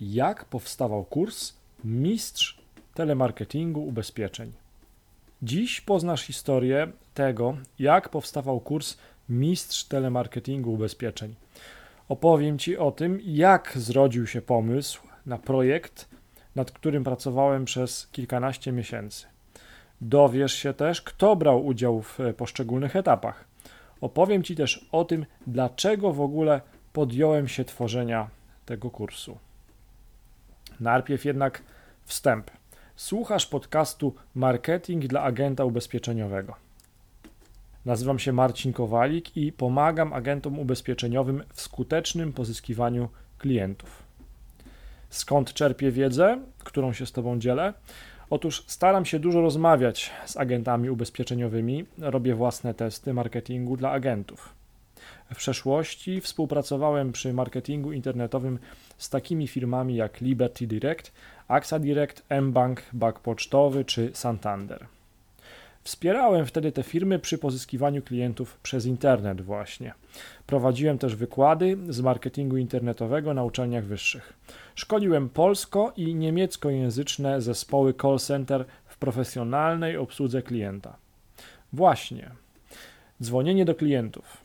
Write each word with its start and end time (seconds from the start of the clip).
jak 0.00 0.44
powstawał 0.44 1.04
kurs 1.04 1.52
Mistrz 1.84 2.58
telemarketingu 2.94 3.86
ubezpieczeń. 3.86 4.52
Dziś 5.42 5.80
poznasz 5.80 6.22
historię 6.22 6.92
tego, 7.14 7.56
jak 7.78 8.08
powstawał 8.08 8.60
kurs 8.60 8.96
Mistrz 9.28 9.84
telemarketingu 9.84 10.72
ubezpieczeń. 10.72 11.34
Opowiem 12.08 12.58
Ci 12.58 12.76
o 12.76 12.90
tym, 12.90 13.20
jak 13.24 13.72
zrodził 13.76 14.26
się 14.26 14.42
pomysł 14.42 15.02
na 15.26 15.38
projekt, 15.38 16.08
nad 16.54 16.70
którym 16.70 17.04
pracowałem 17.04 17.64
przez 17.64 18.08
kilkanaście 18.12 18.72
miesięcy. 18.72 19.26
Dowiesz 20.00 20.54
się 20.54 20.74
też, 20.74 21.02
kto 21.02 21.36
brał 21.36 21.66
udział 21.66 22.02
w 22.02 22.18
poszczególnych 22.36 22.96
etapach. 22.96 23.44
Opowiem 24.00 24.42
Ci 24.42 24.56
też 24.56 24.86
o 24.92 25.04
tym, 25.04 25.26
dlaczego 25.46 26.12
w 26.12 26.20
ogóle 26.20 26.60
podjąłem 26.92 27.48
się 27.48 27.64
tworzenia 27.64 28.28
tego 28.66 28.90
kursu. 28.90 29.38
Najpierw 30.80 31.24
jednak 31.24 31.62
wstęp. 32.04 32.50
Słuchasz 32.96 33.46
podcastu 33.46 34.14
Marketing 34.34 35.06
dla 35.06 35.22
agenta 35.22 35.64
ubezpieczeniowego. 35.64 36.54
Nazywam 37.84 38.18
się 38.18 38.32
Marcin 38.32 38.72
Kowalik 38.72 39.36
i 39.36 39.52
pomagam 39.52 40.12
agentom 40.12 40.58
ubezpieczeniowym 40.58 41.42
w 41.52 41.60
skutecznym 41.60 42.32
pozyskiwaniu 42.32 43.08
klientów. 43.38 44.02
Skąd 45.10 45.52
czerpię 45.52 45.90
wiedzę, 45.90 46.38
którą 46.64 46.92
się 46.92 47.06
z 47.06 47.12
Tobą 47.12 47.38
dzielę? 47.38 47.74
Otóż 48.30 48.64
staram 48.66 49.04
się 49.04 49.18
dużo 49.18 49.40
rozmawiać 49.40 50.10
z 50.26 50.36
agentami 50.36 50.90
ubezpieczeniowymi, 50.90 51.84
robię 51.98 52.34
własne 52.34 52.74
testy 52.74 53.14
marketingu 53.14 53.76
dla 53.76 53.90
agentów. 53.90 54.54
W 55.34 55.36
przeszłości 55.36 56.20
współpracowałem 56.20 57.12
przy 57.12 57.32
marketingu 57.32 57.92
internetowym 57.92 58.58
z 58.98 59.10
takimi 59.10 59.48
firmami 59.48 59.96
jak 59.96 60.20
Liberty 60.20 60.66
Direct, 60.66 61.12
AXA 61.48 61.78
Direct, 61.78 62.24
mBank, 62.42 62.82
Bank 62.92 63.20
Pocztowy 63.20 63.84
czy 63.84 64.10
Santander. 64.14 64.86
Wspierałem 65.82 66.46
wtedy 66.46 66.72
te 66.72 66.82
firmy 66.82 67.18
przy 67.18 67.38
pozyskiwaniu 67.38 68.02
klientów 68.02 68.58
przez 68.62 68.86
internet 68.86 69.40
właśnie. 69.40 69.94
Prowadziłem 70.46 70.98
też 70.98 71.16
wykłady 71.16 71.78
z 71.88 72.00
marketingu 72.00 72.56
internetowego 72.56 73.34
na 73.34 73.44
uczelniach 73.44 73.84
wyższych. 73.84 74.32
Szkoliłem 74.74 75.28
polsko 75.28 75.92
i 75.96 76.14
niemieckojęzyczne 76.14 77.40
zespoły 77.40 77.94
call 78.02 78.18
center 78.18 78.64
w 78.86 78.98
profesjonalnej 78.98 79.96
obsłudze 79.96 80.42
klienta. 80.42 80.96
Właśnie. 81.72 82.30
Dzwonienie 83.22 83.64
do 83.64 83.74
klientów. 83.74 84.36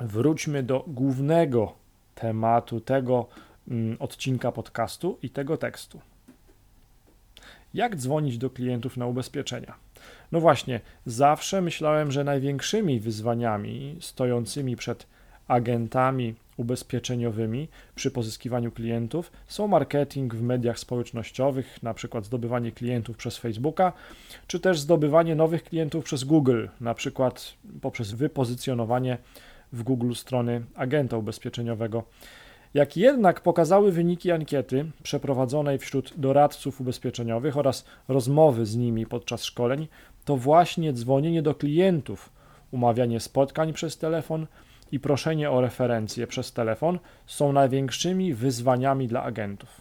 Wróćmy 0.00 0.62
do 0.62 0.84
głównego 0.86 1.72
tematu 2.14 2.80
tego 2.80 3.26
odcinka 3.98 4.52
podcastu 4.52 5.18
i 5.22 5.30
tego 5.30 5.56
tekstu. 5.56 6.00
Jak 7.74 7.96
dzwonić 7.96 8.38
do 8.38 8.50
klientów 8.50 8.96
na 8.96 9.06
ubezpieczenia? 9.06 9.74
No 10.32 10.40
właśnie, 10.40 10.80
zawsze 11.06 11.60
myślałem, 11.60 12.12
że 12.12 12.24
największymi 12.24 13.00
wyzwaniami 13.00 13.96
stojącymi 14.00 14.76
przed 14.76 15.06
agentami 15.48 16.34
ubezpieczeniowymi 16.56 17.68
przy 17.94 18.10
pozyskiwaniu 18.10 18.72
klientów 18.72 19.32
są 19.46 19.68
marketing 19.68 20.34
w 20.34 20.42
mediach 20.42 20.78
społecznościowych, 20.78 21.82
na 21.82 21.94
przykład 21.94 22.24
zdobywanie 22.24 22.72
klientów 22.72 23.16
przez 23.16 23.38
Facebooka, 23.38 23.92
czy 24.46 24.60
też 24.60 24.80
zdobywanie 24.80 25.34
nowych 25.34 25.64
klientów 25.64 26.04
przez 26.04 26.24
Google, 26.24 26.66
na 26.80 26.94
przykład 26.94 27.54
poprzez 27.80 28.12
wypozycjonowanie 28.12 29.18
w 29.72 29.82
Google 29.82 30.12
strony 30.12 30.64
agenta 30.74 31.16
ubezpieczeniowego. 31.16 32.02
Jak 32.74 32.96
jednak 32.96 33.40
pokazały 33.40 33.92
wyniki 33.92 34.32
ankiety 34.32 34.90
przeprowadzonej 35.02 35.78
wśród 35.78 36.12
doradców 36.16 36.80
ubezpieczeniowych 36.80 37.56
oraz 37.56 37.84
rozmowy 38.08 38.66
z 38.66 38.76
nimi 38.76 39.06
podczas 39.06 39.44
szkoleń, 39.44 39.88
to 40.24 40.36
właśnie 40.36 40.92
dzwonienie 40.92 41.42
do 41.42 41.54
klientów, 41.54 42.30
umawianie 42.70 43.20
spotkań 43.20 43.72
przez 43.72 43.98
telefon 43.98 44.46
i 44.92 45.00
proszenie 45.00 45.50
o 45.50 45.60
referencje 45.60 46.26
przez 46.26 46.52
telefon 46.52 46.98
są 47.26 47.52
największymi 47.52 48.34
wyzwaniami 48.34 49.08
dla 49.08 49.22
agentów. 49.22 49.80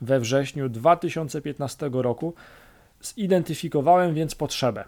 We 0.00 0.20
wrześniu 0.20 0.68
2015 0.68 1.90
roku 1.92 2.34
zidentyfikowałem 3.02 4.14
więc 4.14 4.34
potrzebę. 4.34 4.84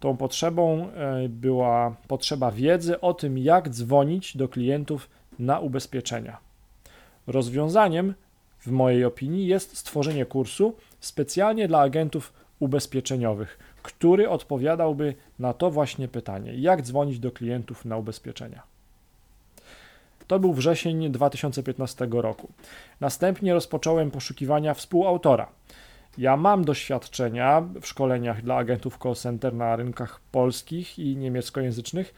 Tą 0.00 0.16
potrzebą 0.16 0.88
e, 0.90 1.28
była 1.28 1.96
potrzeba 2.08 2.50
wiedzy 2.50 3.00
o 3.00 3.14
tym, 3.14 3.38
jak 3.38 3.68
dzwonić 3.68 4.36
do 4.36 4.48
klientów 4.48 5.08
na 5.42 5.60
ubezpieczenia. 5.60 6.38
Rozwiązaniem, 7.26 8.14
w 8.60 8.70
mojej 8.70 9.04
opinii, 9.04 9.46
jest 9.46 9.76
stworzenie 9.76 10.26
kursu 10.26 10.76
specjalnie 11.00 11.68
dla 11.68 11.80
agentów 11.80 12.32
ubezpieczeniowych, 12.58 13.58
który 13.82 14.28
odpowiadałby 14.28 15.14
na 15.38 15.52
to 15.52 15.70
właśnie 15.70 16.08
pytanie: 16.08 16.54
jak 16.54 16.82
dzwonić 16.82 17.18
do 17.18 17.30
klientów 17.30 17.84
na 17.84 17.96
ubezpieczenia. 17.96 18.62
To 20.26 20.38
był 20.38 20.52
wrzesień 20.52 21.12
2015 21.12 22.08
roku. 22.10 22.48
Następnie 23.00 23.54
rozpocząłem 23.54 24.10
poszukiwania 24.10 24.74
współautora. 24.74 25.48
Ja 26.18 26.36
mam 26.36 26.64
doświadczenia 26.64 27.60
w 27.80 27.86
szkoleniach 27.86 28.42
dla 28.42 28.56
agentów 28.56 28.98
call 29.02 29.14
center 29.14 29.54
na 29.54 29.76
rynkach 29.76 30.20
polskich 30.32 30.98
i 30.98 31.16
niemieckojęzycznych, 31.16 32.14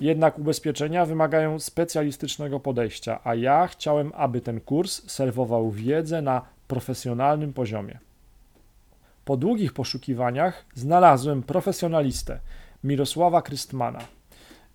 jednak 0.00 0.38
ubezpieczenia 0.38 1.06
wymagają 1.06 1.58
specjalistycznego 1.58 2.60
podejścia, 2.60 3.20
a 3.24 3.34
ja 3.34 3.66
chciałem, 3.66 4.12
aby 4.14 4.40
ten 4.40 4.60
kurs 4.60 5.10
serwował 5.10 5.70
wiedzę 5.70 6.22
na 6.22 6.42
profesjonalnym 6.68 7.52
poziomie. 7.52 7.98
Po 9.24 9.36
długich 9.36 9.72
poszukiwaniach 9.72 10.64
znalazłem 10.74 11.42
profesjonalistę 11.42 12.38
Mirosława 12.84 13.42
Krystmana. 13.42 13.98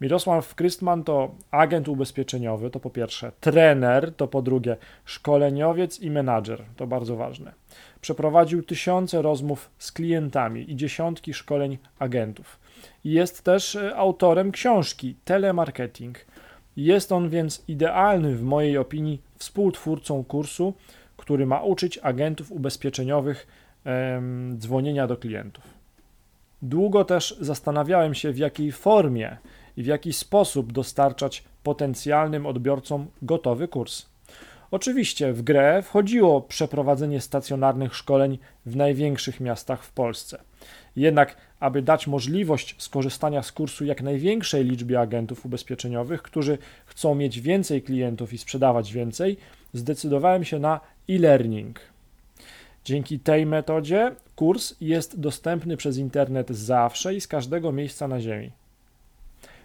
Mirosław 0.02 0.56
Krystman 0.56 1.04
to 1.04 1.36
agent 1.52 1.88
ubezpieczeniowy, 1.88 2.70
to 2.70 2.80
po 2.80 2.90
pierwsze, 2.90 3.32
trener, 3.40 4.16
to 4.16 4.28
po 4.28 4.42
drugie, 4.42 4.78
szkoleniowiec 5.06 6.00
i 6.00 6.12
menadżer, 6.12 6.64
to 6.76 6.88
bardzo 6.88 7.16
ważne. 7.16 7.54
Przeprowadził 8.02 8.64
tysiące 8.64 9.22
rozmów 9.22 9.70
z 9.78 9.92
klientami 9.92 10.72
i 10.72 10.76
dziesiątki 10.76 11.34
szkoleń 11.34 11.78
agentów. 12.00 12.60
Jest 13.04 13.44
też 13.44 13.76
e, 13.76 13.96
autorem 13.96 14.52
książki 14.52 15.16
Telemarketing. 15.26 16.26
Jest 16.78 17.12
on 17.12 17.30
więc 17.30 17.64
idealny, 17.68 18.36
w 18.36 18.44
mojej 18.44 18.78
opinii, 18.78 19.22
współtwórcą 19.38 20.24
kursu, 20.24 20.74
który 21.18 21.46
ma 21.46 21.62
uczyć 21.62 21.98
agentów 21.98 22.52
ubezpieczeniowych 22.52 23.48
em, 23.86 24.58
dzwonienia 24.60 25.08
do 25.08 25.18
klientów. 25.18 25.64
Długo 26.62 27.06
też 27.06 27.38
zastanawiałem 27.42 28.14
się, 28.14 28.32
w 28.32 28.38
jakiej 28.38 28.72
formie 28.72 29.38
i 29.78 29.84
w 29.84 29.86
jaki 29.86 30.14
sposób 30.14 30.72
dostarczać 30.72 31.44
potencjalnym 31.64 32.46
odbiorcom 32.46 33.08
gotowy 33.22 33.68
kurs. 33.68 34.13
Oczywiście 34.74 35.34
w 35.34 35.42
grę 35.42 35.82
wchodziło 35.82 36.42
przeprowadzenie 36.42 37.22
stacjonarnych 37.22 37.96
szkoleń 37.96 38.40
w 38.66 38.76
największych 38.76 39.40
miastach 39.40 39.84
w 39.84 39.92
Polsce. 39.92 40.44
Jednak, 40.96 41.38
aby 41.60 41.82
dać 41.82 42.08
możliwość 42.08 42.76
skorzystania 42.78 43.44
z 43.44 43.52
kursu 43.52 43.86
jak 43.86 44.02
największej 44.02 44.64
liczbie 44.64 45.00
agentów 45.00 45.46
ubezpieczeniowych, 45.46 46.22
którzy 46.22 46.58
chcą 46.86 47.16
mieć 47.16 47.42
więcej 47.42 47.82
klientów 47.82 48.34
i 48.34 48.38
sprzedawać 48.38 48.94
więcej, 48.94 49.38
zdecydowałem 49.74 50.44
się 50.44 50.60
na 50.60 50.80
e-learning. 51.10 51.80
Dzięki 52.86 53.20
tej 53.20 53.46
metodzie 53.46 54.16
kurs 54.36 54.76
jest 54.82 55.20
dostępny 55.20 55.78
przez 55.78 55.98
internet 55.98 56.50
zawsze 56.50 57.16
i 57.16 57.22
z 57.22 57.28
każdego 57.28 57.72
miejsca 57.72 58.08
na 58.08 58.20
Ziemi. 58.22 58.52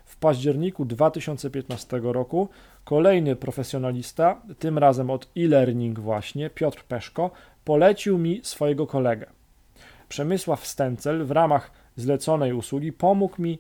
W 0.05 0.17
październiku 0.17 0.85
2015 0.85 2.01
roku 2.03 2.49
kolejny 2.89 3.37
profesjonalista, 3.37 4.43
tym 4.59 4.79
razem 4.79 5.11
od 5.11 5.29
e-learning 5.37 5.99
właśnie, 6.01 6.51
Piotr 6.51 6.85
Peszko, 6.85 7.31
polecił 7.65 8.19
mi 8.19 8.41
swojego 8.43 8.87
kolegę. 8.87 9.27
Przemysław 10.09 10.67
Stencel 10.67 11.25
w 11.25 11.31
ramach 11.31 11.71
zleconej 11.97 12.53
usługi 12.53 12.93
pomógł 12.93 13.43
mi 13.43 13.59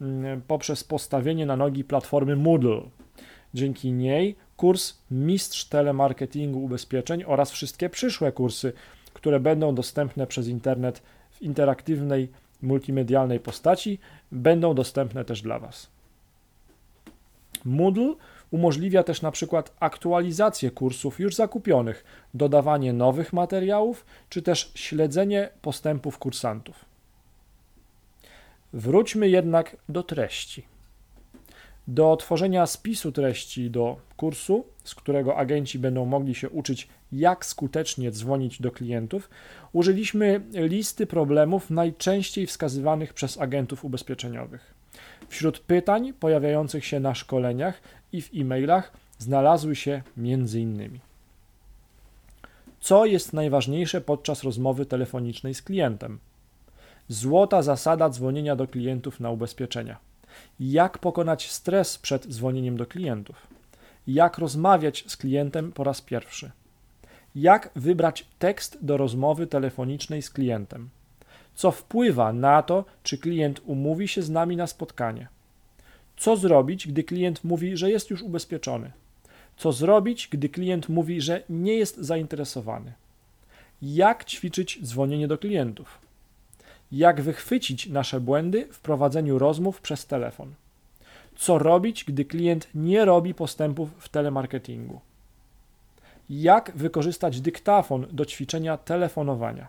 mm, 0.00 0.42
poprzez 0.42 0.84
postawienie 0.84 1.46
na 1.46 1.56
nogi 1.56 1.84
platformy 1.84 2.36
Moodle. 2.36 2.80
Dzięki 3.54 3.92
niej 3.92 4.36
kurs 4.56 4.98
Mistrz 5.10 5.64
Telemarketingu 5.64 6.64
Ubezpieczeń 6.64 7.24
oraz 7.26 7.50
wszystkie 7.50 7.90
przyszłe 7.90 8.32
kursy, 8.32 8.72
które 9.14 9.40
będą 9.40 9.74
dostępne 9.74 10.26
przez 10.26 10.48
internet 10.48 11.02
w 11.30 11.42
interaktywnej, 11.42 12.28
multimedialnej 12.62 13.40
postaci, 13.40 13.98
będą 14.32 14.74
dostępne 14.74 15.24
też 15.24 15.42
dla 15.42 15.58
Was. 15.58 15.90
Moodle 17.64 18.14
umożliwia 18.50 19.02
też 19.02 19.22
na 19.22 19.30
przykład 19.30 19.72
aktualizację 19.80 20.70
kursów 20.70 21.20
już 21.20 21.34
zakupionych, 21.34 22.04
dodawanie 22.34 22.92
nowych 22.92 23.32
materiałów, 23.32 24.06
czy 24.28 24.42
też 24.42 24.72
śledzenie 24.74 25.48
postępów 25.62 26.18
kursantów. 26.18 26.84
Wróćmy 28.72 29.28
jednak 29.28 29.76
do 29.88 30.02
treści. 30.02 30.64
Do 31.88 32.16
tworzenia 32.16 32.66
spisu 32.66 33.12
treści 33.12 33.70
do 33.70 33.96
kursu, 34.16 34.64
z 34.84 34.94
którego 34.94 35.36
agenci 35.36 35.78
będą 35.78 36.04
mogli 36.04 36.34
się 36.34 36.50
uczyć, 36.50 36.88
jak 37.12 37.44
skutecznie 37.44 38.10
dzwonić 38.10 38.60
do 38.60 38.70
klientów, 38.70 39.30
użyliśmy 39.72 40.40
listy 40.52 41.06
problemów 41.06 41.70
najczęściej 41.70 42.46
wskazywanych 42.46 43.14
przez 43.14 43.40
agentów 43.40 43.84
ubezpieczeniowych. 43.84 44.74
Wśród 45.28 45.60
pytań 45.60 46.12
pojawiających 46.12 46.84
się 46.84 47.00
na 47.00 47.14
szkoleniach 47.14 47.82
i 48.12 48.22
w 48.22 48.30
e-mailach 48.34 48.92
znalazły 49.18 49.76
się 49.76 50.02
m.in. 50.18 50.98
Co 52.80 53.06
jest 53.06 53.32
najważniejsze 53.32 54.00
podczas 54.00 54.42
rozmowy 54.42 54.86
telefonicznej 54.86 55.54
z 55.54 55.62
klientem? 55.62 56.18
Złota 57.08 57.62
zasada 57.62 58.08
dzwonienia 58.08 58.56
do 58.56 58.66
klientów 58.66 59.20
na 59.20 59.30
ubezpieczenia. 59.30 59.98
Jak 60.60 60.98
pokonać 60.98 61.50
stres 61.50 61.98
przed 61.98 62.26
dzwonieniem 62.26 62.76
do 62.76 62.86
klientów? 62.86 63.46
Jak 64.06 64.38
rozmawiać 64.38 65.04
z 65.06 65.16
klientem 65.16 65.72
po 65.72 65.84
raz 65.84 66.00
pierwszy? 66.00 66.50
Jak 67.34 67.70
wybrać 67.76 68.26
tekst 68.38 68.78
do 68.82 68.96
rozmowy 68.96 69.46
telefonicznej 69.46 70.22
z 70.22 70.30
klientem? 70.30 70.88
Co 71.54 71.70
wpływa 71.70 72.32
na 72.32 72.62
to, 72.62 72.84
czy 73.02 73.18
klient 73.18 73.60
umówi 73.66 74.08
się 74.08 74.22
z 74.22 74.30
nami 74.30 74.56
na 74.56 74.66
spotkanie? 74.66 75.28
Co 76.20 76.36
zrobić, 76.36 76.88
gdy 76.88 77.04
klient 77.04 77.44
mówi, 77.44 77.76
że 77.76 77.90
jest 77.90 78.10
już 78.10 78.22
ubezpieczony? 78.22 78.90
Co 79.56 79.72
zrobić, 79.72 80.28
gdy 80.30 80.48
klient 80.48 80.88
mówi, 80.88 81.20
że 81.20 81.42
nie 81.48 81.74
jest 81.74 81.96
zainteresowany? 81.96 82.92
Jak 83.82 84.24
ćwiczyć 84.24 84.78
dzwonienie 84.82 85.28
do 85.28 85.38
klientów? 85.38 85.98
Jak 86.92 87.20
wychwycić 87.20 87.86
nasze 87.86 88.20
błędy 88.20 88.68
w 88.72 88.80
prowadzeniu 88.80 89.38
rozmów 89.38 89.80
przez 89.80 90.06
telefon? 90.06 90.54
Co 91.36 91.58
robić, 91.58 92.04
gdy 92.04 92.24
klient 92.24 92.68
nie 92.74 93.04
robi 93.04 93.34
postępów 93.34 93.90
w 93.98 94.08
telemarketingu? 94.08 95.00
Jak 96.30 96.72
wykorzystać 96.74 97.40
dyktafon 97.40 98.06
do 98.12 98.24
ćwiczenia 98.24 98.76
telefonowania? 98.76 99.68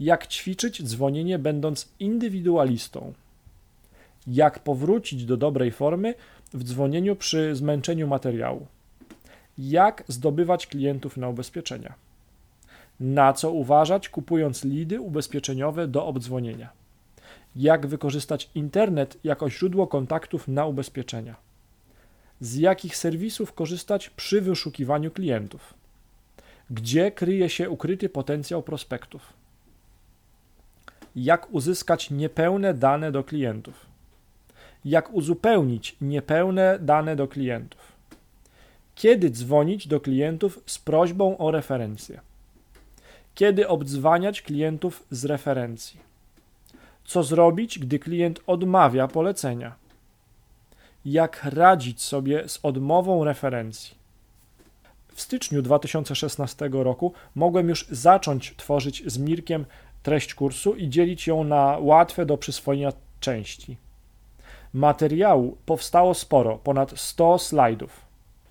Jak 0.00 0.26
ćwiczyć 0.26 0.82
dzwonienie 0.82 1.38
będąc 1.38 1.88
indywidualistą? 2.00 3.12
Jak 4.26 4.58
powrócić 4.58 5.24
do 5.24 5.36
dobrej 5.36 5.70
formy 5.70 6.14
w 6.52 6.64
dzwonieniu 6.64 7.16
przy 7.16 7.54
zmęczeniu 7.54 8.06
materiału? 8.06 8.66
Jak 9.58 10.04
zdobywać 10.08 10.66
klientów 10.66 11.16
na 11.16 11.28
ubezpieczenia? 11.28 11.94
Na 13.00 13.32
co 13.32 13.50
uważać, 13.52 14.08
kupując 14.08 14.64
lidy 14.64 15.00
ubezpieczeniowe 15.00 15.88
do 15.88 16.06
obdzwonienia? 16.06 16.70
Jak 17.56 17.86
wykorzystać 17.86 18.50
internet 18.54 19.18
jako 19.24 19.50
źródło 19.50 19.86
kontaktów 19.86 20.48
na 20.48 20.66
ubezpieczenia? 20.66 21.36
Z 22.40 22.56
jakich 22.56 22.96
serwisów 22.96 23.52
korzystać 23.52 24.10
przy 24.10 24.40
wyszukiwaniu 24.40 25.10
klientów? 25.10 25.74
Gdzie 26.70 27.10
kryje 27.10 27.48
się 27.48 27.70
ukryty 27.70 28.08
potencjał 28.08 28.62
prospektów? 28.62 29.32
Jak 31.16 31.50
uzyskać 31.54 32.10
niepełne 32.10 32.74
dane 32.74 33.12
do 33.12 33.24
klientów? 33.24 33.93
Jak 34.84 35.14
uzupełnić 35.14 35.96
niepełne 36.00 36.78
dane 36.78 37.16
do 37.16 37.28
klientów? 37.28 37.92
Kiedy 38.94 39.30
dzwonić 39.30 39.88
do 39.88 40.00
klientów 40.00 40.60
z 40.66 40.78
prośbą 40.78 41.38
o 41.38 41.50
referencję? 41.50 42.20
Kiedy 43.34 43.68
obdzwaniać 43.68 44.42
klientów 44.42 45.06
z 45.10 45.24
referencji? 45.24 46.00
Co 47.04 47.22
zrobić, 47.22 47.78
gdy 47.78 47.98
klient 47.98 48.40
odmawia 48.46 49.08
polecenia? 49.08 49.74
Jak 51.04 51.44
radzić 51.44 52.02
sobie 52.02 52.48
z 52.48 52.60
odmową 52.62 53.24
referencji? 53.24 53.94
W 55.14 55.20
styczniu 55.20 55.62
2016 55.62 56.68
roku 56.72 57.12
mogłem 57.34 57.68
już 57.68 57.86
zacząć 57.90 58.54
tworzyć 58.56 59.02
z 59.06 59.18
Mirkiem 59.18 59.64
treść 60.02 60.34
kursu 60.34 60.74
i 60.74 60.88
dzielić 60.88 61.26
ją 61.26 61.44
na 61.44 61.78
łatwe 61.80 62.26
do 62.26 62.36
przyswojenia 62.36 62.92
części. 63.20 63.76
Materiału 64.74 65.56
powstało 65.66 66.14
sporo, 66.14 66.58
ponad 66.58 66.92
100 66.96 67.38
slajdów. 67.38 68.00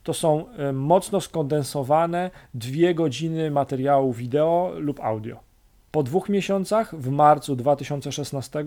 To 0.03 0.13
są 0.13 0.49
e, 0.49 0.73
mocno 0.73 1.21
skondensowane 1.21 2.31
dwie 2.53 2.95
godziny 2.95 3.51
materiału 3.51 4.13
wideo 4.13 4.71
lub 4.77 4.99
audio. 4.99 5.39
Po 5.91 6.03
dwóch 6.03 6.29
miesiącach, 6.29 6.95
w 6.95 7.09
marcu 7.09 7.55
2016 7.55 8.63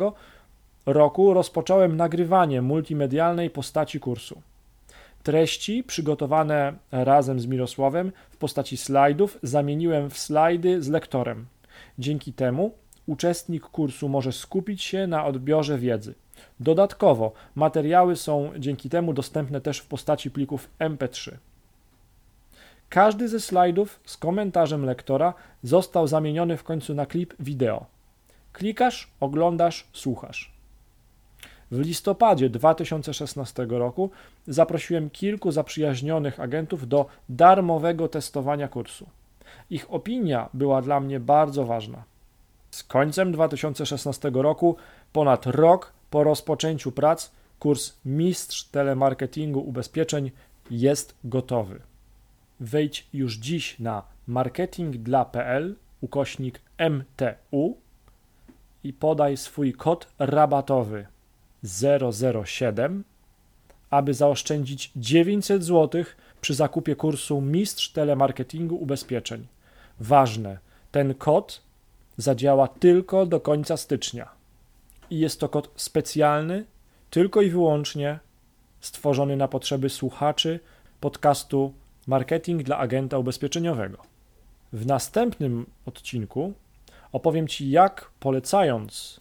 roku, 0.87 1.35
rozpocząłem 1.35 1.97
nagrywanie 1.97 2.63
multimedialnej 2.63 3.51
postaci 3.51 4.01
kursu. 4.01 4.43
Treści 5.23 5.85
przygotowane 5.85 6.73
razem 6.93 7.41
z 7.41 7.47
Mirosławem 7.47 8.13
w 8.31 8.37
postaci 8.37 8.77
slajdów 8.77 9.39
zamieniłem 9.43 10.11
w 10.11 10.19
slajdy 10.19 10.83
z 10.83 10.89
lektorem. 10.89 11.47
Dzięki 11.99 12.33
temu 12.33 12.71
uczestnik 13.07 13.63
kursu 13.63 14.09
może 14.09 14.33
skupić 14.33 14.83
się 14.83 15.07
na 15.07 15.25
odbiorze 15.25 15.79
wiedzy. 15.79 16.15
Dodatkowo 16.61 17.33
materiały 17.55 18.17
są 18.17 18.51
dzięki 18.59 18.91
temu 18.91 19.13
dostępne 19.13 19.61
też 19.61 19.79
w 19.79 19.87
postaci 19.87 20.31
plików 20.31 20.69
MP3. 20.79 21.33
Każdy 22.89 23.29
ze 23.29 23.41
slajdów 23.41 24.01
z 24.05 24.17
komentarzem 24.17 24.85
lektora 24.85 25.35
został 25.63 26.07
zamieniony 26.07 26.57
w 26.57 26.65
końcu 26.65 26.95
na 26.95 27.07
klip 27.07 27.35
wideo. 27.41 27.87
Klikasz, 28.53 29.11
oglądasz, 29.21 29.87
słuchasz. 29.93 30.57
W 31.71 31.79
listopadzie 31.81 32.51
2016 32.51 33.67
roku 33.69 34.11
zaprosiłem 34.47 35.11
kilku 35.11 35.53
zaprzyjaźnionych 35.53 36.41
agentów 36.41 36.89
do 36.89 37.07
darmowego 37.29 38.09
testowania 38.09 38.69
kursu. 38.69 39.07
Ich 39.71 39.91
opinia 39.91 40.49
była 40.55 40.83
dla 40.83 41.01
mnie 41.01 41.21
bardzo 41.21 41.65
ważna. 41.65 42.03
Z 42.71 42.85
końcem 42.85 43.33
2016 43.33 44.31
roku, 44.35 44.77
ponad 45.13 45.47
rok 45.47 45.93
po 46.11 46.25
rozpoczęciu 46.25 46.93
prac, 46.93 47.31
kurs 47.59 47.93
Mistrz 48.05 48.65
Telemarketingu 48.65 49.61
Ubezpieczeń 49.61 50.31
jest 50.71 51.15
gotowy. 51.25 51.81
Wejdź 52.61 53.07
już 53.13 53.37
dziś 53.37 53.79
na 53.79 54.03
marketingdla.pl 54.27 55.77
ukośnik 56.01 56.61
MTU 56.79 57.77
i 58.85 58.93
podaj 58.93 59.37
swój 59.37 59.73
kod 59.73 60.07
rabatowy 60.19 61.07
007, 62.45 63.05
aby 63.91 64.15
zaoszczędzić 64.15 64.93
900 64.97 65.65
zł 65.65 66.05
przy 66.41 66.55
zakupie 66.55 66.97
kursu 66.97 67.41
Mistrz 67.41 67.93
Telemarketingu 67.93 68.77
Ubezpieczeń. 68.77 69.47
Ważne, 70.01 70.59
ten 70.93 71.15
kod 71.15 71.63
zadziała 72.17 72.69
tylko 72.69 73.27
do 73.27 73.41
końca 73.41 73.77
stycznia. 73.77 74.36
I 75.11 75.19
jest 75.19 75.41
to 75.41 75.49
kod 75.49 75.71
specjalny, 75.77 76.65
tylko 77.11 77.43
i 77.43 77.51
wyłącznie 77.51 78.19
stworzony 78.81 79.37
na 79.37 79.49
potrzeby 79.49 79.89
słuchaczy 79.89 80.61
podcastu 81.01 81.73
Marketing 82.07 82.63
dla 82.63 82.79
agenta 82.79 83.19
ubezpieczeniowego. 83.19 83.99
W 84.73 84.87
następnym 84.87 85.67
odcinku 85.87 86.53
opowiem 87.13 87.49
Ci, 87.49 87.71
jak 87.71 88.11
polecając 88.21 89.21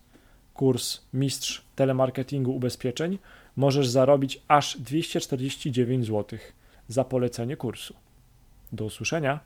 kurs 0.54 1.02
Mistrz 1.14 1.66
Telemarketingu 1.76 2.56
Ubezpieczeń 2.56 3.18
możesz 3.56 3.88
zarobić 3.88 4.42
aż 4.48 4.78
249 4.78 6.06
zł 6.06 6.40
za 6.88 7.04
polecenie 7.04 7.58
kursu. 7.58 7.94
Do 8.72 8.86
usłyszenia. 8.86 9.40